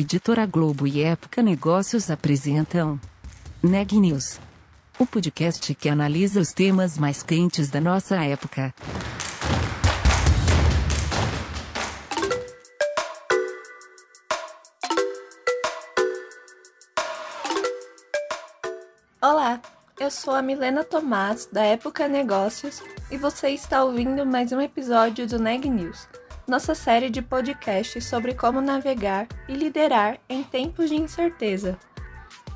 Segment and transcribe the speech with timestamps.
[0.00, 3.00] Editora Globo e Época Negócios apresentam
[3.60, 4.38] Neg News,
[4.96, 8.72] o podcast que analisa os temas mais quentes da nossa época.
[19.20, 19.60] Olá,
[19.98, 25.26] eu sou a Milena Tomás, da Época Negócios, e você está ouvindo mais um episódio
[25.26, 26.06] do Neg News
[26.48, 31.78] nossa série de podcasts sobre como navegar e liderar em tempos de incerteza.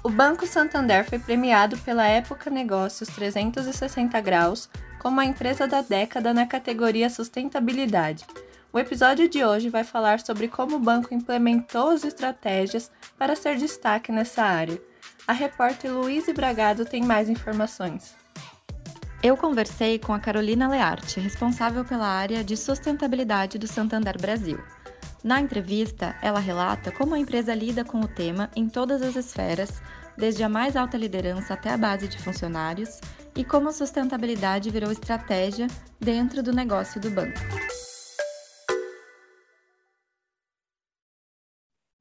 [0.02, 4.68] O Banco Santander foi premiado pela Época Negócios 360 Graus
[4.98, 8.24] como a empresa da década na categoria Sustentabilidade.
[8.72, 13.56] O episódio de hoje vai falar sobre como o banco implementou as estratégias para ser
[13.58, 14.80] destaque nessa área.
[15.26, 18.21] A repórter Luíse Bragado tem mais informações.
[19.22, 24.58] Eu conversei com a Carolina Learte, responsável pela área de sustentabilidade do Santander Brasil.
[25.22, 29.80] Na entrevista, ela relata como a empresa lida com o tema em todas as esferas,
[30.18, 33.00] desde a mais alta liderança até a base de funcionários,
[33.36, 35.68] e como a sustentabilidade virou estratégia
[36.00, 37.38] dentro do negócio do banco.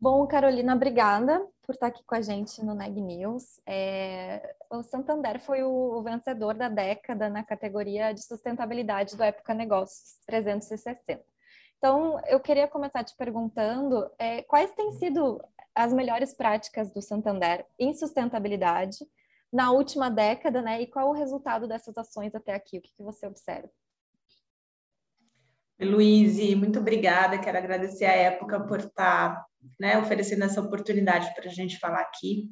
[0.02, 3.62] Bom, Carolina, obrigada por estar aqui com a gente no Neg News.
[3.68, 10.18] É, o Santander foi o vencedor da década na categoria de sustentabilidade do Época Negócios
[10.26, 11.24] 360.
[11.78, 15.40] Então, eu queria começar te perguntando é, quais têm sido
[15.76, 19.06] as melhores práticas do Santander em sustentabilidade
[19.54, 20.82] na última década, né?
[20.82, 22.80] E qual o resultado dessas ações até aqui?
[22.80, 23.70] O que, que você observa?
[25.80, 27.38] Luíse, muito obrigada.
[27.38, 32.50] Quero agradecer a época por estar né, oferecendo essa oportunidade para a gente falar aqui.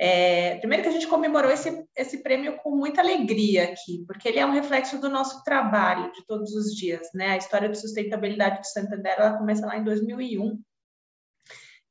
[0.00, 4.38] É, primeiro que a gente comemorou esse, esse prêmio com muita alegria aqui, porque ele
[4.38, 7.30] é um reflexo do nosso trabalho de todos os dias, né?
[7.30, 10.62] A história de sustentabilidade do Santander, ela começa lá em 2001,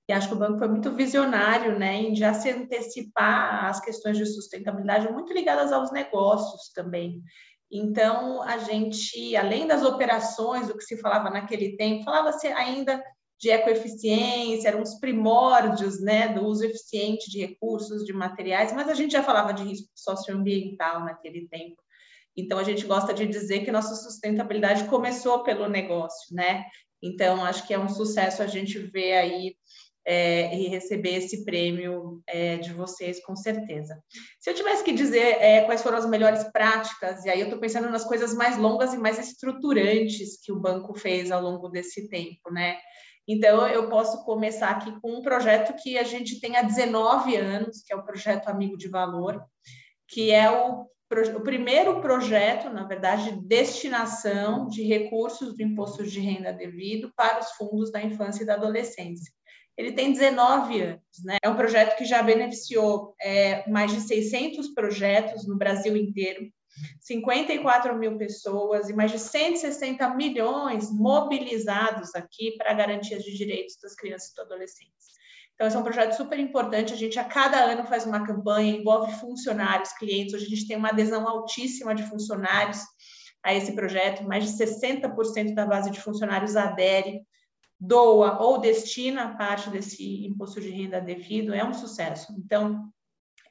[0.09, 4.17] e acho que o banco foi muito visionário, né, em já se antecipar às questões
[4.17, 7.21] de sustentabilidade, muito ligadas aos negócios também.
[7.69, 13.03] Então, a gente, além das operações, o que se falava naquele tempo, falava-se ainda
[13.39, 18.93] de ecoeficiência, eram os primórdios né, do uso eficiente de recursos, de materiais, mas a
[18.93, 21.77] gente já falava de risco socioambiental naquele tempo.
[22.35, 26.65] Então, a gente gosta de dizer que nossa sustentabilidade começou pelo negócio, né?
[27.01, 29.55] Então, acho que é um sucesso a gente ver aí
[30.05, 34.01] é, e receber esse prêmio é, de vocês, com certeza.
[34.39, 37.59] Se eu tivesse que dizer é, quais foram as melhores práticas, e aí eu estou
[37.59, 42.07] pensando nas coisas mais longas e mais estruturantes que o banco fez ao longo desse
[42.07, 42.77] tempo, né?
[43.27, 47.83] Então, eu posso começar aqui com um projeto que a gente tem há 19 anos,
[47.85, 49.43] que é o Projeto Amigo de Valor,
[50.07, 50.87] que é o,
[51.35, 57.39] o primeiro projeto, na verdade, de destinação de recursos do imposto de renda devido para
[57.41, 59.33] os fundos da infância e da adolescência.
[59.75, 61.37] Ele tem 19 anos, né?
[61.43, 66.49] É um projeto que já beneficiou é, mais de 600 projetos no Brasil inteiro,
[66.99, 73.95] 54 mil pessoas e mais de 160 milhões mobilizados aqui para garantias de direitos das
[73.95, 75.17] crianças e dos adolescentes.
[75.57, 76.93] Então, esse é um projeto super importante.
[76.93, 80.35] A gente, a cada ano, faz uma campanha, envolve funcionários, clientes.
[80.35, 82.79] Hoje, a gente tem uma adesão altíssima de funcionários
[83.43, 84.23] a esse projeto.
[84.23, 87.21] Mais de 60% da base de funcionários adere,
[87.79, 91.55] doa ou destina parte desse imposto de renda devido.
[91.55, 92.35] É um sucesso.
[92.37, 92.91] Então,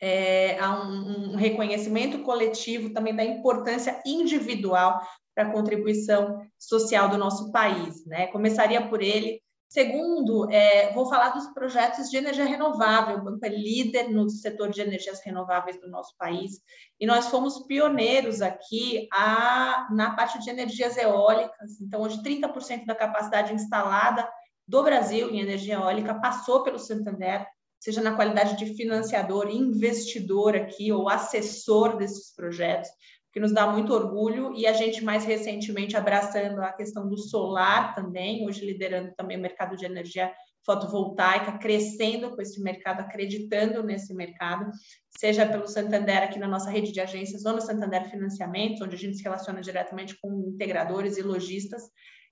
[0.00, 5.00] é, há um, um reconhecimento coletivo também da importância individual
[5.34, 8.04] para a contribuição social do nosso país.
[8.06, 8.26] Né?
[8.28, 9.40] Começaria por ele.
[9.68, 13.18] Segundo, é, vou falar dos projetos de energia renovável.
[13.18, 16.60] O banco é líder no setor de energias renováveis do nosso país
[16.98, 21.80] e nós fomos pioneiros aqui a, na parte de energias eólicas.
[21.80, 24.26] Então, hoje, 30% da capacidade instalada
[24.66, 27.46] do Brasil em energia eólica passou pelo Santander
[27.80, 32.90] seja na qualidade de financiador, investidor aqui ou assessor desses projetos,
[33.32, 34.54] que nos dá muito orgulho.
[34.56, 39.42] E a gente mais recentemente abraçando a questão do solar também, hoje liderando também o
[39.42, 40.32] mercado de energia
[40.66, 44.68] fotovoltaica, crescendo com esse mercado, acreditando nesse mercado,
[45.16, 48.98] seja pelo Santander aqui na nossa rede de agências ou no Santander Financiamentos, onde a
[48.98, 51.84] gente se relaciona diretamente com integradores e lojistas,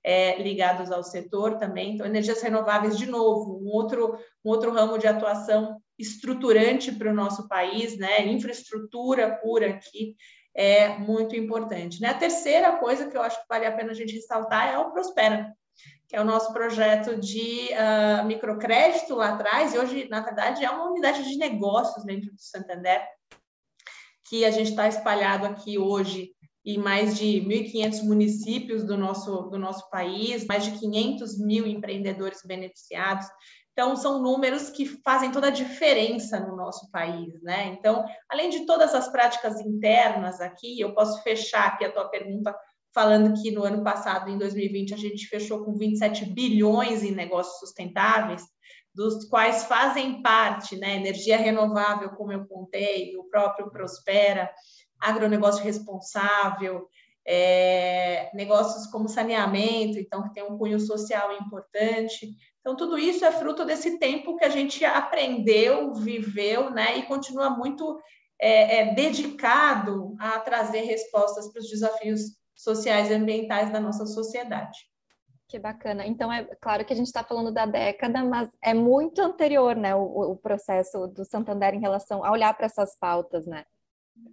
[0.05, 1.95] é, ligados ao setor também.
[1.95, 7.15] Então, energias renováveis, de novo, um outro, um outro ramo de atuação estruturante para o
[7.15, 8.27] nosso país, né?
[8.27, 10.15] Infraestrutura pura aqui
[10.55, 12.01] é muito importante.
[12.01, 12.09] Né?
[12.09, 14.93] A terceira coisa que eu acho que vale a pena a gente ressaltar é o
[14.93, 15.53] Prospera,
[16.09, 20.71] que é o nosso projeto de uh, microcrédito lá atrás, e hoje, na verdade, é
[20.71, 23.05] uma unidade de negócios dentro do Santander,
[24.29, 26.34] que a gente está espalhado aqui hoje
[26.65, 32.41] e mais de 1.500 municípios do nosso, do nosso país, mais de 500 mil empreendedores
[32.45, 33.27] beneficiados.
[33.73, 37.77] Então, são números que fazem toda a diferença no nosso país, né?
[37.79, 42.55] Então, além de todas as práticas internas aqui, eu posso fechar aqui a tua pergunta
[42.95, 47.59] falando que no ano passado, em 2020, a gente fechou com 27 bilhões em negócios
[47.59, 48.45] sustentáveis,
[48.95, 54.49] dos quais fazem parte, né, energia renovável, como eu contei, o próprio Prospera,
[55.05, 56.89] agronegócio responsável,
[57.27, 62.35] é, negócios como saneamento, então que tem um cunho social importante.
[62.61, 67.51] Então tudo isso é fruto desse tempo que a gente aprendeu, viveu, né, e continua
[67.51, 67.99] muito
[68.41, 72.21] é, é, dedicado a trazer respostas para os desafios
[72.55, 74.79] sociais e ambientais da nossa sociedade.
[75.49, 76.07] Que bacana.
[76.07, 79.95] Então, é claro que a gente está falando da década, mas é muito anterior, né,
[79.95, 83.65] o, o processo do Santander em relação a olhar para essas pautas, né?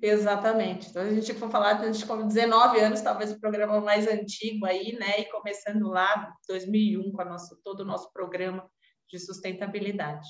[0.02, 0.90] Exatamente.
[0.90, 4.66] Então, a gente for falar, a gente com 19 anos, talvez o programa mais antigo
[4.66, 8.68] aí, né, e começando lá, 2001, com a nossa, todo o nosso programa
[9.10, 10.28] de sustentabilidade.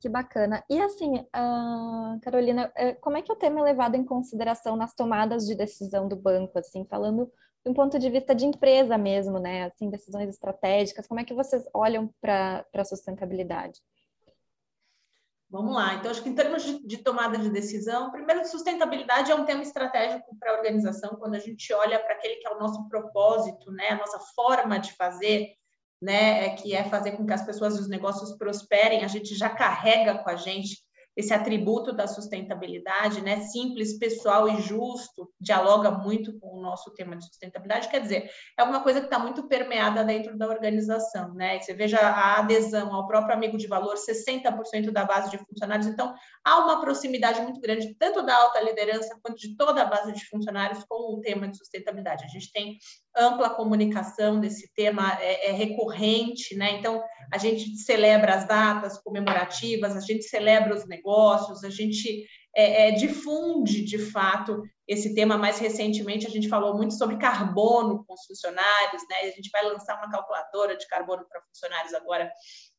[0.00, 0.64] Que bacana.
[0.68, 4.94] E assim, uh, Carolina, eh, como é que o tema é levado em consideração nas
[4.94, 7.30] tomadas de decisão do banco, assim, falando
[7.64, 9.64] de um ponto de vista de empresa mesmo, né?
[9.66, 13.80] Assim, decisões estratégicas, como é que vocês olham para a sustentabilidade?
[15.52, 15.94] Vamos lá.
[15.96, 19.60] Então, acho que em termos de, de, tomada de decisão, primeiro, sustentabilidade é um tema
[19.60, 23.70] estratégico para a organização, quando a gente olha para aquele que é o nosso propósito,
[23.70, 25.50] né, a nossa forma de fazer,
[26.00, 29.34] né, é que é fazer com que as pessoas e os negócios prosperem, a gente
[29.34, 30.78] já carrega com a gente
[31.16, 37.16] esse atributo da sustentabilidade, né, simples, pessoal e justo, dialoga muito com o nosso tema
[37.16, 41.60] de sustentabilidade, quer dizer, é uma coisa que está muito permeada dentro da organização, né?
[41.60, 46.14] Você veja a adesão ao próprio amigo de valor, 60% da base de funcionários, então
[46.44, 50.24] há uma proximidade muito grande, tanto da alta liderança quanto de toda a base de
[50.28, 52.24] funcionários com o tema de sustentabilidade.
[52.24, 52.78] A gente tem
[53.16, 56.78] ampla comunicação desse tema, é, é recorrente, né?
[56.78, 62.88] Então, a gente celebra as datas comemorativas, a gente celebra os negócios, a gente é,
[62.88, 65.38] é, difunde de fato esse tema.
[65.38, 69.16] Mais recentemente, a gente falou muito sobre carbono com os funcionários, né?
[69.22, 72.30] A gente vai lançar uma calculadora de carbono para funcionários agora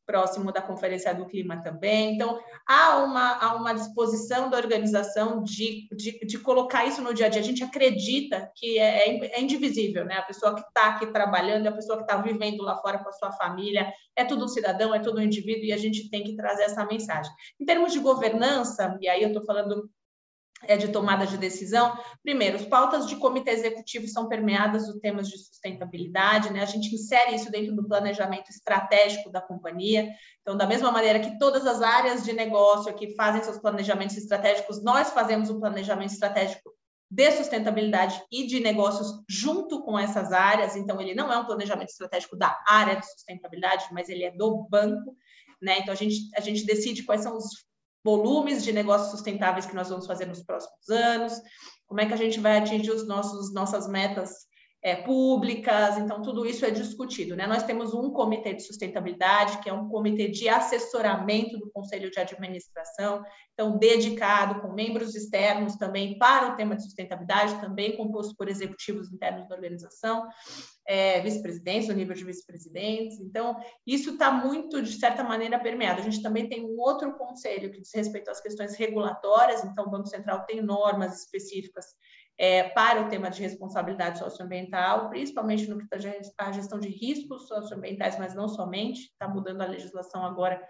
[0.05, 2.15] próximo da Conferência do Clima também.
[2.15, 7.27] Então, há uma, há uma disposição da organização de, de, de colocar isso no dia
[7.27, 7.41] a dia.
[7.41, 10.15] A gente acredita que é, é, é indivisível, né?
[10.15, 13.13] A pessoa que está aqui trabalhando, a pessoa que está vivendo lá fora com a
[13.13, 16.35] sua família, é tudo um cidadão, é tudo um indivíduo, e a gente tem que
[16.35, 17.31] trazer essa mensagem.
[17.59, 19.89] Em termos de governança, e aí eu estou falando
[20.67, 21.97] é de tomada de decisão.
[22.21, 26.61] Primeiro, as pautas de comitê executivo são permeadas dos temas de sustentabilidade, né?
[26.61, 30.09] A gente insere isso dentro do planejamento estratégico da companhia.
[30.41, 34.83] Então, da mesma maneira que todas as áreas de negócio aqui fazem seus planejamentos estratégicos,
[34.83, 36.73] nós fazemos um planejamento estratégico
[37.09, 40.75] de sustentabilidade e de negócios junto com essas áreas.
[40.75, 44.67] Então, ele não é um planejamento estratégico da área de sustentabilidade, mas ele é do
[44.69, 45.15] banco.
[45.61, 45.79] Né?
[45.79, 47.65] Então, a gente, a gente decide quais são os
[48.03, 51.33] volumes de negócios sustentáveis que nós vamos fazer nos próximos anos,
[51.87, 54.47] como é que a gente vai atingir os nossos nossas metas
[54.83, 57.37] é, públicas, então tudo isso é discutido.
[57.37, 57.47] Né?
[57.47, 62.19] Nós temos um comitê de sustentabilidade, que é um comitê de assessoramento do Conselho de
[62.19, 68.49] Administração, então dedicado com membros externos também para o tema de sustentabilidade, também composto por
[68.49, 70.27] executivos internos da organização,
[70.85, 73.21] é, vice-presidentes, o nível de vice-presidentes.
[73.21, 73.55] Então,
[73.87, 76.01] isso está muito, de certa maneira, permeado.
[76.01, 79.89] A gente também tem um outro conselho que diz respeito às questões regulatórias, então o
[79.89, 81.85] Banco Central tem normas específicas
[82.37, 87.47] é, para o tema de responsabilidade socioambiental, principalmente no que está a gestão de riscos
[87.47, 90.61] socioambientais, mas não somente, está mudando a legislação agora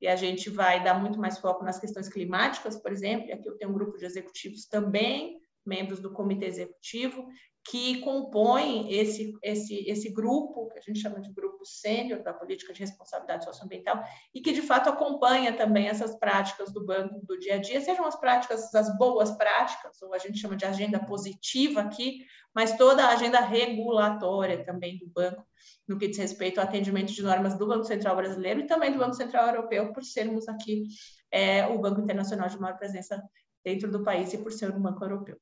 [0.00, 3.48] e a gente vai dar muito mais foco nas questões climáticas, por exemplo, e aqui
[3.48, 7.24] eu tenho um grupo de executivos também, membros do comitê executivo,
[7.64, 12.72] que compõem esse, esse, esse grupo, que a gente chama de grupo sênior da política
[12.72, 14.02] de responsabilidade socioambiental,
[14.34, 18.04] e que de fato acompanha também essas práticas do banco do dia a dia, sejam
[18.04, 23.04] as práticas, as boas práticas, ou a gente chama de agenda positiva aqui, mas toda
[23.04, 25.46] a agenda regulatória também do banco,
[25.86, 28.98] no que diz respeito ao atendimento de normas do Banco Central Brasileiro e também do
[28.98, 30.84] Banco Central Europeu, por sermos aqui
[31.30, 33.22] é, o Banco Internacional de maior presença
[33.64, 35.38] dentro do país e por ser um banco europeu.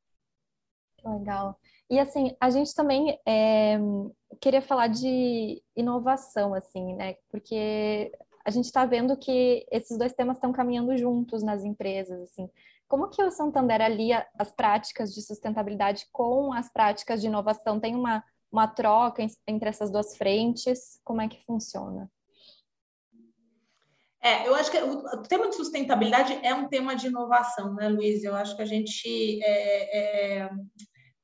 [1.05, 1.59] Legal.
[1.89, 3.79] E assim, a gente também é,
[4.41, 7.17] queria falar de inovação, assim, né?
[7.31, 8.13] Porque
[8.45, 12.49] a gente está vendo que esses dois temas estão caminhando juntos nas empresas, assim.
[12.89, 17.79] Como que o Santander alia as práticas de sustentabilidade com as práticas de inovação?
[17.79, 21.01] Tem uma, uma troca entre essas duas frentes?
[21.05, 22.11] Como é que funciona?
[24.23, 28.23] É, eu acho que o, tema de sustentabilidade é um tema de inovação, né, Luiz?
[28.23, 29.99] Eu acho que a gente é,
[30.43, 30.51] é,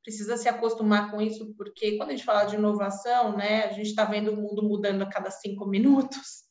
[0.07, 3.89] precisa se acostumar com isso, porque quando a gente fala de inovação, né, a gente
[3.89, 6.47] está vendo o mundo mudando a cada cinco minutos.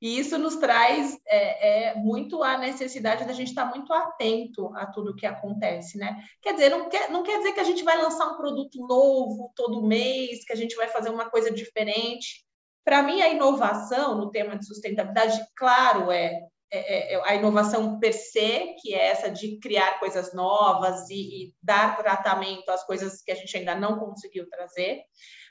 [0.00, 4.86] E isso nos traz é, é, muito a necessidade da gente estar muito atento a
[4.86, 6.24] tudo que acontece, né?
[6.40, 9.52] Quer dizer, não quer, não quer dizer que a gente vai lançar um produto novo
[9.54, 12.42] todo mês, que a gente vai fazer uma coisa diferente.
[12.82, 18.12] Para mim, a inovação no tema de sustentabilidade, claro, é, é, é, a inovação per
[18.12, 23.30] se, que é essa de criar coisas novas e, e dar tratamento às coisas que
[23.30, 25.02] a gente ainda não conseguiu trazer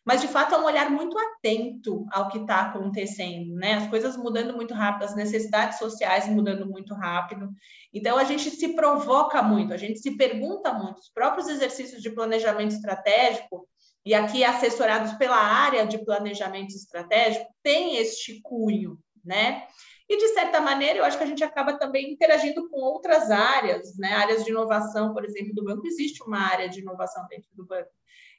[0.06, 3.76] mas de fato é um olhar muito atento ao que está acontecendo, né?
[3.76, 7.50] As coisas mudando muito rápido, as necessidades sociais mudando muito rápido.
[7.94, 11.00] Então a gente se provoca muito, a gente se pergunta muito.
[11.00, 13.68] Os próprios exercícios de planejamento estratégico
[14.06, 19.68] e aqui assessorados pela área de planejamento estratégico têm este cunho, né?
[20.10, 23.96] E, de certa maneira, eu acho que a gente acaba também interagindo com outras áreas,
[23.96, 24.12] né?
[24.14, 25.86] Áreas de inovação, por exemplo, do banco.
[25.86, 27.92] Existe uma área de inovação dentro do banco.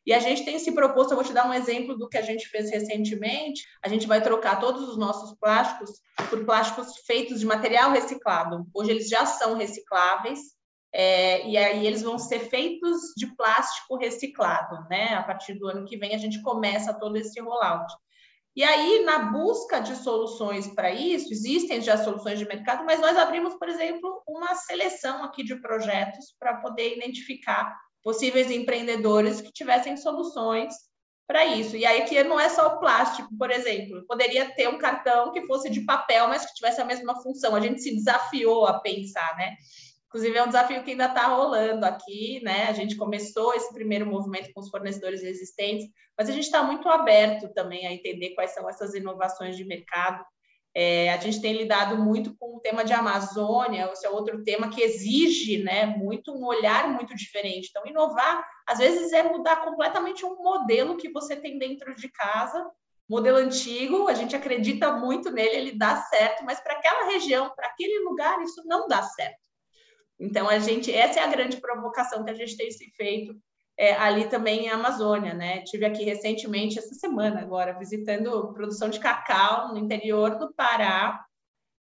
[0.04, 2.22] E a gente tem se proposto, eu vou te dar um exemplo do que a
[2.22, 3.62] gente fez recentemente.
[3.82, 8.66] A gente vai trocar todos os nossos plásticos por plásticos feitos de material reciclado.
[8.74, 10.40] Hoje eles já são recicláveis,
[10.92, 15.14] é, e aí eles vão ser feitos de plástico reciclado, né?
[15.14, 17.92] A partir do ano que vem a gente começa todo esse rollout.
[18.56, 23.16] E aí, na busca de soluções para isso, existem já soluções de mercado, mas nós
[23.16, 29.96] abrimos, por exemplo, uma seleção aqui de projetos para poder identificar possíveis empreendedores que tivessem
[29.96, 30.74] soluções
[31.30, 31.76] para isso.
[31.76, 35.46] E aí que não é só o plástico, por exemplo, poderia ter um cartão que
[35.46, 37.54] fosse de papel, mas que tivesse a mesma função.
[37.54, 39.54] A gente se desafiou a pensar, né?
[40.10, 42.66] Inclusive é um desafio que ainda está rolando aqui, né?
[42.68, 45.88] A gente começou esse primeiro movimento com os fornecedores existentes,
[46.18, 50.22] mas a gente está muito aberto também a entender quais são essas inovações de mercado
[50.74, 54.70] é, a gente tem lidado muito com o tema de Amazônia, esse é outro tema
[54.70, 57.68] que exige né, muito um olhar muito diferente.
[57.70, 62.64] Então, inovar, às vezes, é mudar completamente um modelo que você tem dentro de casa,
[63.08, 67.66] modelo antigo, a gente acredita muito nele, ele dá certo, mas para aquela região, para
[67.66, 69.49] aquele lugar, isso não dá certo.
[70.20, 73.34] Então, a gente, essa é a grande provocação que a gente tem se feito
[73.78, 75.62] é, ali também em Amazônia, né?
[75.62, 81.24] Tive aqui recentemente, essa semana agora, visitando produção de cacau no interior do Pará,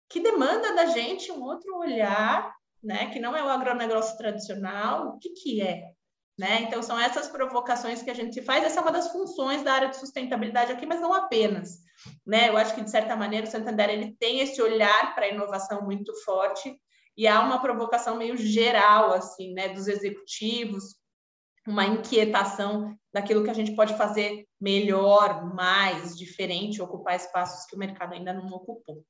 [0.09, 3.07] que demanda da gente um outro olhar, né?
[3.11, 5.91] Que não é o agronegócio tradicional, o que que é?
[6.39, 6.61] Né?
[6.61, 8.63] Então, são essas provocações que a gente faz.
[8.63, 11.79] Essa é uma das funções da área de sustentabilidade aqui, mas não apenas.
[12.25, 12.49] Né?
[12.49, 15.83] Eu acho que, de certa maneira, o Santander ele tem esse olhar para a inovação
[15.83, 16.75] muito forte
[17.17, 20.95] e há uma provocação meio geral, assim, né, dos executivos,
[21.67, 27.79] uma inquietação daquilo que a gente pode fazer melhor, mais, diferente, ocupar espaços que o
[27.79, 29.03] mercado ainda não ocupou.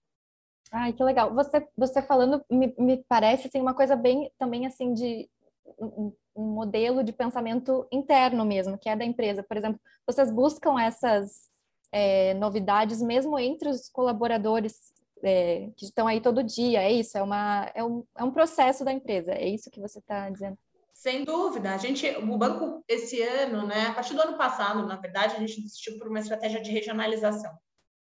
[0.72, 1.34] Ai, que legal.
[1.34, 5.30] Você, você falando, me, me parece assim, uma coisa bem também assim de
[5.78, 9.44] um, modelo de pensamento interno mesmo, que é da empresa.
[9.44, 11.50] Por exemplo, vocês buscam essas
[11.92, 16.82] é, novidades mesmo entre os colaboradores é, que estão aí todo dia.
[16.82, 19.32] É isso, é, uma, é, um, é um processo da empresa.
[19.32, 20.58] É isso que você está dizendo?
[20.94, 24.98] Sem dúvida, a gente, o banco esse ano, né, a partir do ano passado, na
[24.98, 27.52] verdade, a gente desistiu por uma estratégia de regionalização,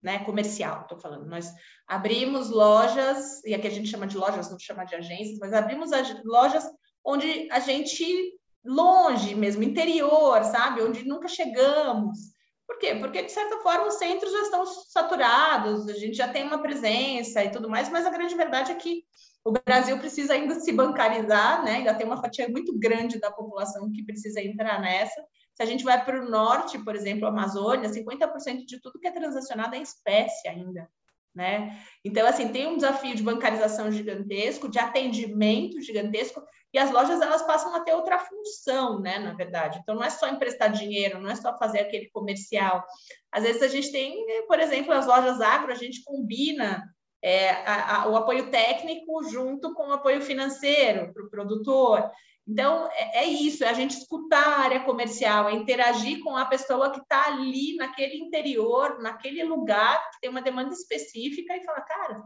[0.02, 1.26] né, comercial, estou falando.
[1.26, 1.52] Nós
[1.86, 5.90] abrimos lojas, e aqui a gente chama de lojas, não chama de agências, mas abrimos
[6.24, 6.64] lojas
[7.04, 8.32] onde a gente
[8.64, 12.35] longe mesmo, interior, sabe, onde nunca chegamos.
[12.66, 12.94] Por quê?
[12.96, 17.44] Porque, de certa forma, os centros já estão saturados, a gente já tem uma presença
[17.44, 19.04] e tudo mais, mas a grande verdade é que
[19.44, 21.76] o Brasil precisa ainda se bancarizar, né?
[21.76, 25.24] Ainda tem uma fatia muito grande da população que precisa entrar nessa.
[25.54, 29.12] Se a gente vai para o norte, por exemplo, Amazônia, 50% de tudo que é
[29.12, 30.90] transacionado é espécie ainda.
[31.32, 31.78] Né?
[32.04, 36.42] Então, assim, tem um desafio de bancarização gigantesco, de atendimento gigantesco,
[36.76, 39.78] e as lojas elas passam a ter outra função, né, na verdade.
[39.80, 42.84] Então, não é só emprestar dinheiro, não é só fazer aquele comercial.
[43.32, 46.84] Às vezes a gente tem, por exemplo, as lojas agro, a gente combina
[47.22, 52.10] é, a, a, o apoio técnico junto com o apoio financeiro para o produtor.
[52.46, 56.44] Então, é, é, isso, é a gente escutar a área comercial, é interagir com a
[56.44, 61.80] pessoa que está ali naquele interior, naquele lugar, que tem uma demanda específica, e falar,
[61.80, 62.22] cara,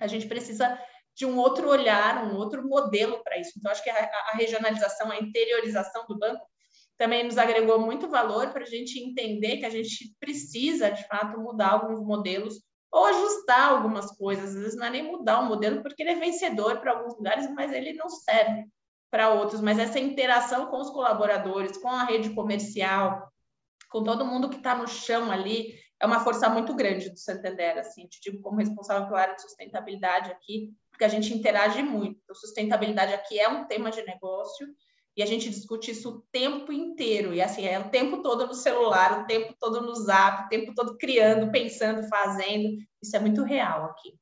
[0.00, 0.76] a gente precisa
[1.14, 3.52] de um outro olhar, um outro modelo para isso.
[3.56, 6.44] Então, acho que a, a regionalização, a interiorização do banco
[6.96, 11.38] também nos agregou muito valor para a gente entender que a gente precisa, de fato,
[11.40, 14.50] mudar alguns modelos ou ajustar algumas coisas.
[14.50, 17.50] Às vezes não é nem mudar o modelo, porque ele é vencedor para alguns lugares,
[17.52, 18.64] mas ele não serve
[19.10, 19.60] para outros.
[19.60, 23.28] Mas essa interação com os colaboradores, com a rede comercial,
[23.90, 27.78] com todo mundo que está no chão ali, é uma força muito grande do Santander.
[27.78, 32.20] Assim, te digo como responsável pela área de sustentabilidade aqui, porque a gente interage muito.
[32.22, 34.64] Então, sustentabilidade aqui é um tema de negócio
[35.16, 37.34] e a gente discute isso o tempo inteiro.
[37.34, 40.72] E assim, é o tempo todo no celular, o tempo todo no zap, o tempo
[40.72, 42.78] todo criando, pensando, fazendo.
[43.02, 44.16] isso é muito real aqui.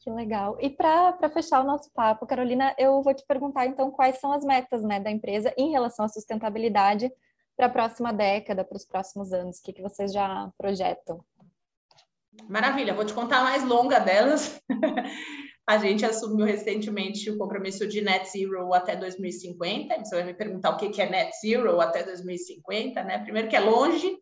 [0.00, 0.58] Que legal.
[0.60, 4.44] E para fechar o nosso papo, Carolina, eu vou te perguntar então quais são as
[4.44, 7.08] metas né, da empresa em relação à sustentabilidade
[7.56, 9.58] para a próxima década, para os próximos anos?
[9.58, 11.24] O que, que vocês já projetam?
[12.48, 14.60] Maravilha, vou te contar a mais longa delas.
[15.66, 20.04] a gente assumiu recentemente o compromisso de net zero até 2050.
[20.04, 23.18] Você vai me perguntar o que é net zero até 2050, né?
[23.18, 24.16] Primeiro que é longe,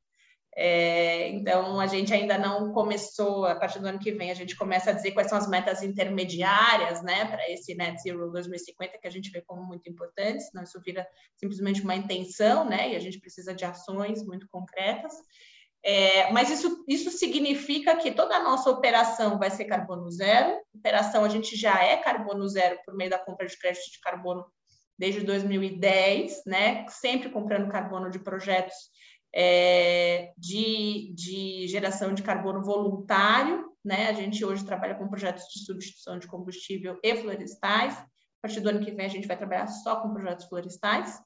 [0.57, 4.57] é, então, a gente ainda não começou, a partir do ano que vem, a gente
[4.57, 9.07] começa a dizer quais são as metas intermediárias né, para esse Net Zero 2050, que
[9.07, 11.07] a gente vê como muito importantes, não isso vira
[11.37, 15.15] simplesmente uma intenção, né, e a gente precisa de ações muito concretas.
[15.83, 20.61] É, mas isso, isso significa que toda a nossa operação vai ser carbono zero.
[20.75, 24.45] Operação a gente já é carbono zero por meio da compra de crédito de carbono
[24.99, 26.87] desde 2010, né?
[26.89, 28.75] Sempre comprando carbono de projetos
[29.35, 34.09] é, de, de geração de carbono voluntário, né?
[34.09, 37.95] A gente hoje trabalha com projetos de substituição de combustível e florestais.
[37.95, 41.19] A partir do ano que vem, a gente vai trabalhar só com projetos florestais.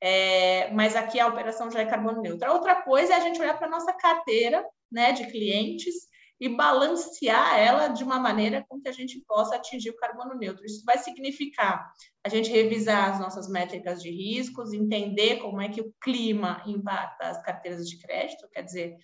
[0.00, 2.52] É, mas aqui a operação já é carbono neutra.
[2.52, 6.08] Outra coisa é a gente olhar para a nossa carteira né, de clientes
[6.40, 10.64] e balancear ela de uma maneira com que a gente possa atingir o carbono neutro.
[10.64, 11.92] Isso vai significar
[12.24, 17.28] a gente revisar as nossas métricas de riscos, entender como é que o clima impacta
[17.28, 18.96] as carteiras de crédito, quer dizer,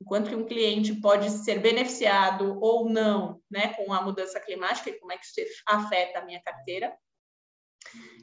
[0.00, 4.98] enquanto que um cliente pode ser beneficiado ou não né, com a mudança climática e
[4.98, 6.92] como é que isso afeta a minha carteira.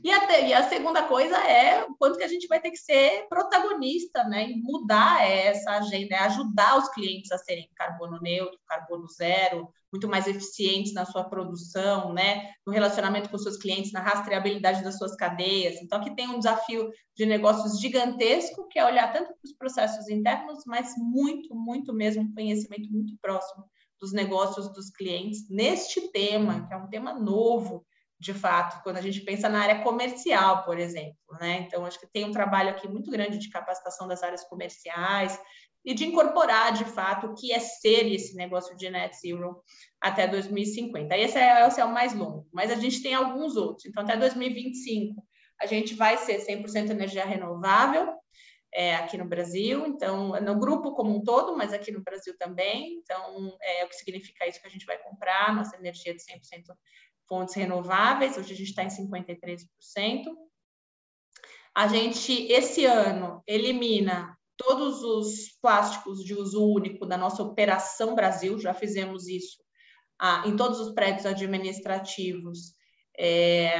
[0.04, 2.78] E a, e a, segunda coisa é o quanto que a gente vai ter que
[2.78, 4.50] ser protagonista, né?
[4.50, 10.08] E mudar essa agenda, é ajudar os clientes a serem carbono neutro, carbono zero, muito
[10.08, 12.52] mais eficientes na sua produção, né?
[12.66, 15.82] No relacionamento com seus clientes, na rastreabilidade das suas cadeias.
[15.82, 20.10] Então, aqui tem um desafio de negócios gigantesco, que é olhar tanto para os processos
[20.10, 23.66] internos, mas muito, muito mesmo, um conhecimento muito próximo
[24.00, 27.86] dos negócios dos clientes neste tema, que é um tema novo
[28.20, 31.60] de fato, quando a gente pensa na área comercial, por exemplo, né?
[31.68, 35.40] Então, acho que tem um trabalho aqui muito grande de capacitação das áreas comerciais
[35.86, 39.62] e de incorporar, de fato, o que é ser esse negócio de net zero
[40.02, 41.16] até 2050.
[41.16, 43.86] Esse é, esse é o mais longo, mas a gente tem alguns outros.
[43.86, 45.24] Então, até 2025,
[45.62, 48.14] a gente vai ser 100% energia renovável,
[48.74, 52.96] é, aqui no Brasil, então, no grupo como um todo, mas aqui no Brasil também.
[52.96, 56.76] Então, é o que significa isso que a gente vai comprar, nossa energia de 100%
[57.28, 59.66] fontes renováveis, hoje a gente está em 53%.
[61.76, 68.60] A gente, esse ano, elimina todos os plásticos de uso único da nossa Operação Brasil,
[68.60, 69.58] já fizemos isso
[70.20, 72.76] ah, em todos os prédios administrativos,
[73.20, 73.72] é,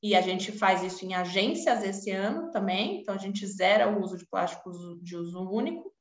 [0.00, 4.00] e a gente faz isso em agências esse ano também, então a gente zera o
[4.00, 5.92] uso de plásticos de uso único.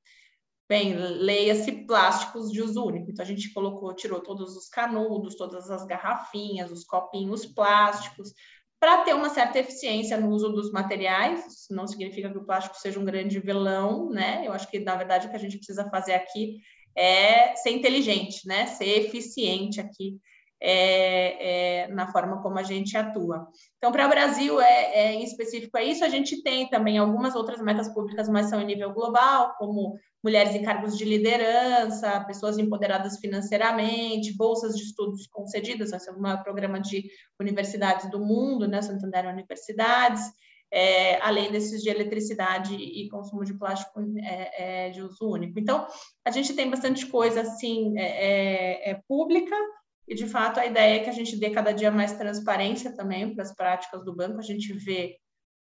[0.68, 3.12] Bem, leia-se plásticos de uso único.
[3.12, 8.34] Então, a gente colocou, tirou todos os canudos, todas as garrafinhas, os copinhos plásticos,
[8.80, 11.46] para ter uma certa eficiência no uso dos materiais.
[11.46, 14.42] Isso não significa que o plástico seja um grande vilão, né?
[14.46, 16.58] Eu acho que, na verdade, o que a gente precisa fazer aqui
[16.98, 18.66] é ser inteligente, né?
[18.66, 20.18] Ser eficiente aqui
[20.62, 23.48] é, é, na forma como a gente atua.
[23.78, 26.04] Então, para o Brasil, é, é, em específico, é isso.
[26.04, 30.56] A gente tem também algumas outras metas públicas, mas são em nível global, como mulheres
[30.56, 36.80] em cargos de liderança, pessoas empoderadas financeiramente, bolsas de estudos concedidas, esse é um programa
[36.80, 37.08] de
[37.40, 40.24] universidades do mundo, né, Santander Universidades,
[40.72, 45.60] é, além desses de eletricidade e consumo de plástico é, é, de uso único.
[45.60, 45.86] Então,
[46.26, 49.56] a gente tem bastante coisa assim é, é, é, pública,
[50.08, 53.34] e de fato a ideia é que a gente dê cada dia mais transparência também
[53.34, 55.18] para as práticas do banco, a gente vê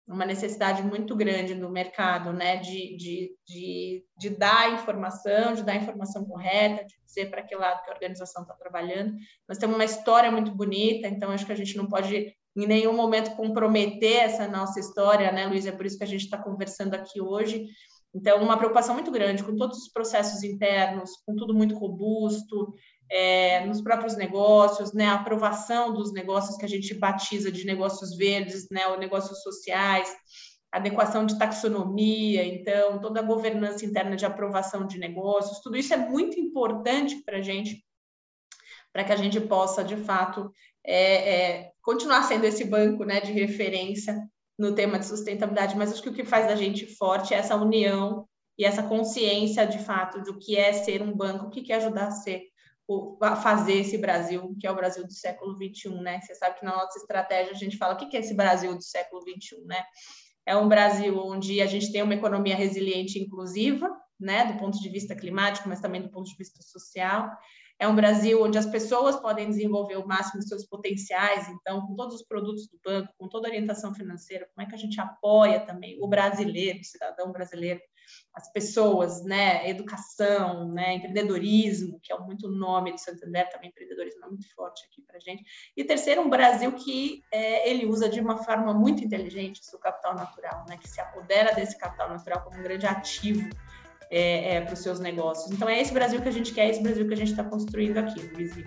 [0.07, 5.76] uma necessidade muito grande no mercado, né, de, de, de, de dar informação, de dar
[5.76, 9.14] informação correta, de dizer para que lado que a organização está trabalhando.
[9.48, 12.92] Nós temos uma história muito bonita, então acho que a gente não pode em nenhum
[12.92, 15.66] momento comprometer essa nossa história, né, Luiz?
[15.66, 17.66] É por isso que a gente está conversando aqui hoje.
[18.14, 22.72] Então, uma preocupação muito grande com todos os processos internos, com tudo muito robusto,
[23.11, 28.17] é, nos próprios negócios, né, a aprovação dos negócios que a gente batiza de negócios
[28.17, 30.12] verdes, né, ou negócios sociais,
[30.73, 35.97] adequação de taxonomia, então, toda a governança interna de aprovação de negócios, tudo isso é
[35.97, 37.85] muito importante para a gente,
[38.93, 40.51] para que a gente possa, de fato,
[40.85, 44.21] é, é, continuar sendo esse banco né, de referência
[44.59, 47.57] no tema de sustentabilidade, mas acho que o que faz da gente forte é essa
[47.57, 48.27] união
[48.59, 52.09] e essa consciência, de fato, do que é ser um banco, o que é ajudar
[52.09, 52.43] a ser
[53.42, 56.20] fazer esse Brasil, que é o Brasil do século XXI, né?
[56.20, 58.83] Você sabe que na nossa estratégia a gente fala o que é esse Brasil do
[58.83, 59.83] século XXI, né?
[60.47, 64.44] É um Brasil onde a gente tem uma economia resiliente e inclusiva, né?
[64.44, 67.31] Do ponto de vista climático, mas também do ponto de vista social.
[67.79, 71.95] É um Brasil onde as pessoas podem desenvolver o máximo dos seus potenciais, então, com
[71.95, 75.01] todos os produtos do banco, com toda a orientação financeira, como é que a gente
[75.01, 77.81] apoia também o brasileiro, o cidadão brasileiro,
[78.35, 84.29] as pessoas, né, educação, né, empreendedorismo, que é muito nome do Santander, também empreendedorismo é
[84.29, 85.45] muito forte aqui para gente.
[85.77, 89.79] E terceiro, um Brasil que é, ele usa de uma forma muito inteligente o seu
[89.79, 93.49] capital natural, né, que se apodera desse capital natural como um grande ativo
[94.11, 95.51] é, é, para os seus negócios.
[95.51, 97.45] Então, é esse Brasil que a gente quer, é esse Brasil que a gente está
[97.45, 98.67] construindo aqui, Luizinho.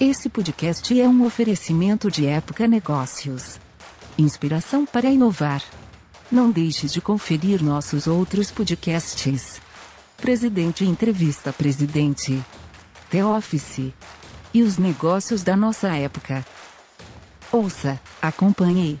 [0.00, 3.58] Esse podcast é um oferecimento de Época Negócios.
[4.18, 5.62] Inspiração para inovar.
[6.30, 9.60] Não deixe de conferir nossos outros podcasts.
[10.16, 12.44] Presidente Entrevista Presidente.
[13.10, 13.92] The Office.
[14.52, 16.44] E os negócios da nossa época.
[17.52, 19.00] Ouça, acompanhe,